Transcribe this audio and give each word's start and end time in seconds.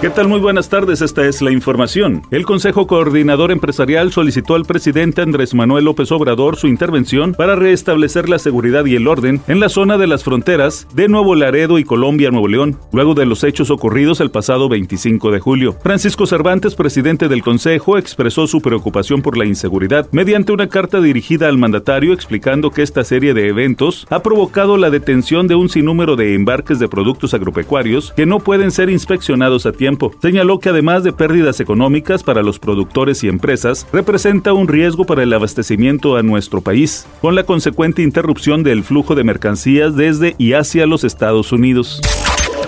¿Qué 0.00 0.08
tal? 0.08 0.28
Muy 0.28 0.40
buenas 0.40 0.70
tardes, 0.70 1.02
esta 1.02 1.26
es 1.26 1.42
la 1.42 1.50
información. 1.50 2.22
El 2.30 2.46
Consejo 2.46 2.86
Coordinador 2.86 3.50
Empresarial 3.52 4.12
solicitó 4.12 4.54
al 4.54 4.64
presidente 4.64 5.20
Andrés 5.20 5.52
Manuel 5.52 5.84
López 5.84 6.10
Obrador 6.10 6.56
su 6.56 6.68
intervención 6.68 7.34
para 7.34 7.54
restablecer 7.54 8.26
la 8.30 8.38
seguridad 8.38 8.86
y 8.86 8.96
el 8.96 9.06
orden 9.06 9.42
en 9.46 9.60
la 9.60 9.68
zona 9.68 9.98
de 9.98 10.06
las 10.06 10.24
fronteras 10.24 10.88
de 10.94 11.08
Nuevo 11.08 11.34
Laredo 11.34 11.78
y 11.78 11.84
Colombia, 11.84 12.30
Nuevo 12.30 12.48
León, 12.48 12.78
luego 12.94 13.12
de 13.12 13.26
los 13.26 13.44
hechos 13.44 13.70
ocurridos 13.70 14.22
el 14.22 14.30
pasado 14.30 14.70
25 14.70 15.32
de 15.32 15.40
julio. 15.40 15.76
Francisco 15.82 16.24
Cervantes, 16.24 16.76
presidente 16.76 17.28
del 17.28 17.42
Consejo, 17.42 17.98
expresó 17.98 18.46
su 18.46 18.62
preocupación 18.62 19.20
por 19.20 19.36
la 19.36 19.44
inseguridad 19.44 20.08
mediante 20.12 20.52
una 20.52 20.70
carta 20.70 21.02
dirigida 21.02 21.46
al 21.46 21.58
mandatario 21.58 22.14
explicando 22.14 22.70
que 22.70 22.80
esta 22.80 23.04
serie 23.04 23.34
de 23.34 23.48
eventos 23.48 24.06
ha 24.08 24.22
provocado 24.22 24.78
la 24.78 24.88
detención 24.88 25.46
de 25.46 25.56
un 25.56 25.68
sinnúmero 25.68 26.16
de 26.16 26.34
embarques 26.34 26.78
de 26.78 26.88
productos 26.88 27.34
agropecuarios 27.34 28.14
que 28.16 28.24
no 28.24 28.38
pueden 28.38 28.70
ser 28.70 28.88
inspeccionados 28.88 29.66
a 29.66 29.72
tiempo 29.72 29.89
Señaló 30.20 30.58
que 30.58 30.68
además 30.68 31.04
de 31.04 31.12
pérdidas 31.12 31.60
económicas 31.60 32.22
para 32.22 32.42
los 32.42 32.58
productores 32.58 33.24
y 33.24 33.28
empresas, 33.28 33.86
representa 33.92 34.52
un 34.52 34.68
riesgo 34.68 35.04
para 35.04 35.22
el 35.22 35.32
abastecimiento 35.32 36.16
a 36.16 36.22
nuestro 36.22 36.60
país, 36.60 37.06
con 37.20 37.34
la 37.34 37.44
consecuente 37.44 38.02
interrupción 38.02 38.62
del 38.62 38.84
flujo 38.84 39.14
de 39.14 39.24
mercancías 39.24 39.96
desde 39.96 40.34
y 40.38 40.52
hacia 40.52 40.86
los 40.86 41.04
Estados 41.04 41.52
Unidos. 41.52 42.00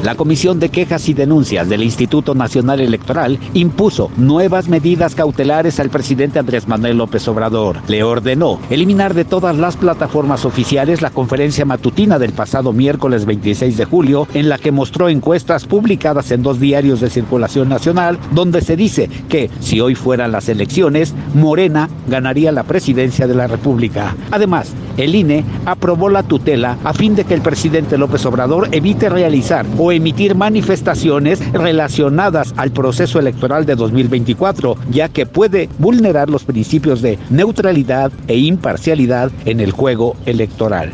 La 0.02 0.16
Comisión 0.16 0.59
de 0.59 0.69
Quejas 0.69 1.09
y 1.09 1.15
Denuncias 1.15 1.69
del 1.69 1.84
Instituto 1.84 2.34
Nacional 2.34 2.80
Electoral 2.80 3.38
impuso 3.55 4.10
nuevas 4.16 4.69
medidas 4.69 5.15
cautelares 5.15 5.79
al 5.79 5.91
presidente 5.91 6.41
Andrés 6.41 6.66
Manuel 6.66 6.98
López 6.98 7.29
Obrador. 7.29 7.77
Le 7.87 8.02
ordenó 8.02 8.59
eliminar 8.69 9.15
de 9.15 9.24
todas 9.24 9.57
las 9.57 9.77
plataformas 9.77 10.45
oficiales 10.45 11.02
la 11.02 11.10
conferencia 11.10 11.65
matutina 11.65 12.18
del 12.18 12.32
pasado 12.32 12.73
miércoles 12.73 13.27
26 13.27 13.77
de 13.77 13.85
julio, 13.85 14.27
en 14.35 14.49
la 14.49 14.59
que 14.59 14.73
mostró 14.73 15.09
encuestas 15.09 15.66
publicadas 15.66 16.32
en 16.32 16.43
dos 16.43 16.59
diarios 16.59 17.01
de 17.01 17.09
circulación 17.09 17.68
nacional, 17.68 18.18
donde 18.32 18.60
se 18.60 18.74
dice 18.74 19.09
que 19.29 19.51
si 19.60 19.80
hoy 19.80 19.95
fueran 19.95 20.32
las 20.32 20.49
elecciones, 20.49 21.15
Morena 21.32 21.88
ganaría 22.09 22.51
la 22.51 22.65
presidencia 22.65 23.29
de 23.29 23.37
la 23.37 23.46
República. 23.46 24.16
Además, 24.32 24.73
el 24.96 25.15
INE 25.15 25.45
aprobó 25.65 26.09
la 26.09 26.24
tutela 26.24 26.77
a 26.82 26.93
fin 26.93 27.15
de 27.15 27.24
que 27.24 27.34
el 27.34 27.40
presidente 27.40 27.96
López 27.96 28.27
Obrador 28.27 28.68
evite 28.73 29.09
realizar 29.09 29.65
emitir 29.93 30.35
manifestaciones 30.35 31.40
relacionadas 31.52 32.54
al 32.57 32.73
proceso 32.73 33.18
electoral 33.18 33.66
de 33.66 33.76
2024, 33.76 34.76
ya 34.90 35.09
que 35.09 35.26
puede 35.26 35.68
vulnerar 35.79 36.30
los 36.30 36.45
principios 36.45 37.02
de 37.02 37.18
neutralidad 37.30 38.12
e 38.29 38.37
imparcialidad 38.38 39.30
en 39.45 39.60
el 39.60 39.73
juego 39.73 40.16
electoral. 40.26 40.93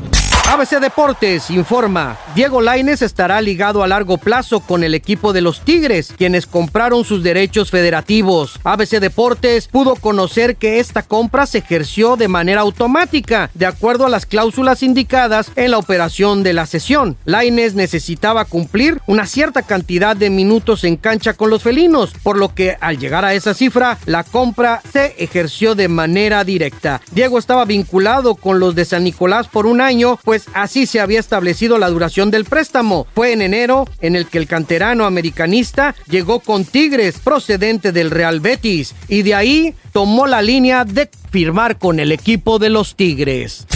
ABC 0.50 0.80
Deportes 0.80 1.50
informa, 1.50 2.16
Diego 2.34 2.62
Laines 2.62 3.02
estará 3.02 3.38
ligado 3.42 3.82
a 3.82 3.86
largo 3.86 4.16
plazo 4.16 4.60
con 4.60 4.82
el 4.82 4.94
equipo 4.94 5.34
de 5.34 5.42
los 5.42 5.60
Tigres, 5.60 6.14
quienes 6.16 6.46
compraron 6.46 7.04
sus 7.04 7.22
derechos 7.22 7.70
federativos. 7.70 8.58
ABC 8.64 8.98
Deportes 8.98 9.68
pudo 9.68 9.94
conocer 9.94 10.56
que 10.56 10.80
esta 10.80 11.02
compra 11.02 11.44
se 11.44 11.58
ejerció 11.58 12.16
de 12.16 12.28
manera 12.28 12.62
automática, 12.62 13.50
de 13.52 13.66
acuerdo 13.66 14.06
a 14.06 14.08
las 14.08 14.24
cláusulas 14.24 14.82
indicadas 14.82 15.52
en 15.54 15.70
la 15.70 15.76
operación 15.76 16.42
de 16.42 16.54
la 16.54 16.64
sesión. 16.64 17.18
Laines 17.26 17.74
necesitaba 17.74 18.46
cumplir 18.46 19.02
una 19.06 19.26
cierta 19.26 19.60
cantidad 19.60 20.16
de 20.16 20.30
minutos 20.30 20.82
en 20.84 20.96
cancha 20.96 21.34
con 21.34 21.50
los 21.50 21.62
felinos, 21.62 22.14
por 22.22 22.38
lo 22.38 22.54
que 22.54 22.78
al 22.80 22.98
llegar 22.98 23.26
a 23.26 23.34
esa 23.34 23.52
cifra, 23.52 23.98
la 24.06 24.24
compra 24.24 24.80
se 24.90 25.14
ejerció 25.18 25.74
de 25.74 25.88
manera 25.88 26.42
directa. 26.42 27.02
Diego 27.10 27.38
estaba 27.38 27.66
vinculado 27.66 28.34
con 28.34 28.58
los 28.58 28.74
de 28.74 28.86
San 28.86 29.04
Nicolás 29.04 29.46
por 29.46 29.66
un 29.66 29.82
año, 29.82 30.18
pues 30.24 30.37
pues 30.38 30.54
así 30.54 30.86
se 30.86 31.00
había 31.00 31.18
establecido 31.18 31.78
la 31.78 31.88
duración 31.88 32.30
del 32.30 32.44
préstamo. 32.44 33.06
Fue 33.12 33.32
en 33.32 33.42
enero 33.42 33.88
en 34.00 34.14
el 34.14 34.26
que 34.26 34.38
el 34.38 34.46
canterano 34.46 35.04
americanista 35.04 35.96
llegó 36.08 36.38
con 36.38 36.64
Tigres 36.64 37.18
procedente 37.18 37.90
del 37.90 38.10
Real 38.10 38.38
Betis 38.38 38.94
y 39.08 39.22
de 39.22 39.34
ahí 39.34 39.74
tomó 39.92 40.28
la 40.28 40.42
línea 40.42 40.84
de 40.84 41.08
firmar 41.30 41.78
con 41.78 41.98
el 41.98 42.12
equipo 42.12 42.60
de 42.60 42.70
los 42.70 42.94
Tigres. 42.94 43.66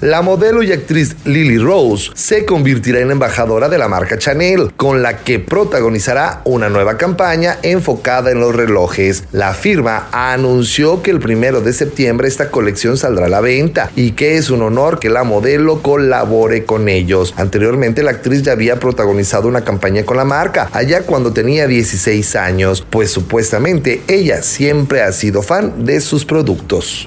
La 0.00 0.22
modelo 0.22 0.62
y 0.62 0.72
actriz 0.72 1.14
Lily 1.26 1.58
Rose 1.58 2.10
se 2.14 2.46
convertirá 2.46 3.00
en 3.00 3.10
embajadora 3.10 3.68
de 3.68 3.76
la 3.76 3.86
marca 3.86 4.16
Chanel, 4.16 4.72
con 4.74 5.02
la 5.02 5.18
que 5.18 5.40
protagonizará 5.40 6.40
una 6.46 6.70
nueva 6.70 6.96
campaña 6.96 7.58
enfocada 7.62 8.30
en 8.30 8.40
los 8.40 8.56
relojes. 8.56 9.24
La 9.30 9.52
firma 9.52 10.08
anunció 10.10 11.02
que 11.02 11.10
el 11.10 11.20
primero 11.20 11.60
de 11.60 11.74
septiembre 11.74 12.28
esta 12.28 12.50
colección 12.50 12.96
saldrá 12.96 13.26
a 13.26 13.28
la 13.28 13.42
venta 13.42 13.90
y 13.94 14.12
que 14.12 14.36
es 14.36 14.48
un 14.48 14.62
honor 14.62 15.00
que 15.00 15.10
la 15.10 15.22
modelo 15.22 15.82
colabore 15.82 16.64
con 16.64 16.88
ellos. 16.88 17.34
Anteriormente 17.36 18.02
la 18.02 18.12
actriz 18.12 18.40
ya 18.40 18.52
había 18.52 18.80
protagonizado 18.80 19.48
una 19.48 19.64
campaña 19.64 20.06
con 20.06 20.16
la 20.16 20.24
marca, 20.24 20.70
allá 20.72 21.02
cuando 21.02 21.34
tenía 21.34 21.66
16 21.66 22.36
años, 22.36 22.86
pues 22.88 23.10
supuestamente 23.10 24.00
ella 24.08 24.42
siempre 24.42 25.02
ha 25.02 25.12
sido 25.12 25.42
fan 25.42 25.84
de 25.84 26.00
sus 26.00 26.24
productos. 26.24 27.06